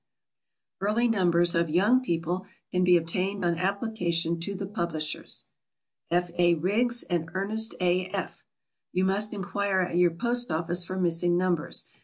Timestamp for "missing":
10.97-11.37